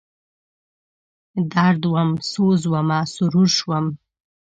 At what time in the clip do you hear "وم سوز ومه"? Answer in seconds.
1.93-2.99